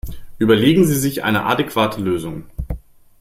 Überlegen 0.39 0.83
Sie 0.83 0.95
sich 0.95 1.23
eine 1.23 1.45
adäquate 1.45 2.01
Lösung! 2.01 2.45